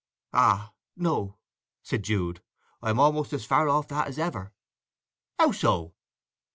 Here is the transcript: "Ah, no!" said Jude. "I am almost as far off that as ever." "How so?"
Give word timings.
"Ah, 0.33 0.73
no!" 0.97 1.37
said 1.83 2.01
Jude. 2.01 2.41
"I 2.81 2.89
am 2.89 2.99
almost 2.99 3.33
as 3.33 3.45
far 3.45 3.69
off 3.69 3.87
that 3.89 4.07
as 4.07 4.17
ever." 4.17 4.51
"How 5.37 5.51
so?" 5.51 5.93